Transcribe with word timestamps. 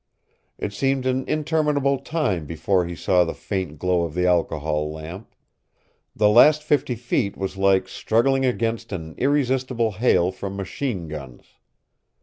It 0.57 0.73
seemed 0.73 1.05
an 1.05 1.25
interminable 1.27 1.99
time 1.99 2.47
before 2.47 2.87
he 2.87 2.95
saw 2.95 3.23
the 3.23 3.35
faint 3.35 3.77
glow 3.77 4.01
of 4.01 4.15
the 4.15 4.25
alcohol 4.25 4.91
lamp. 4.91 5.35
The 6.15 6.27
last 6.27 6.63
fifty 6.63 6.95
feet 6.95 7.37
was 7.37 7.55
like 7.55 7.87
struggling 7.87 8.43
against 8.43 8.91
an 8.91 9.13
irresistible 9.19 9.91
hail 9.91 10.31
from 10.31 10.55
machine 10.55 11.07
guns. 11.07 11.43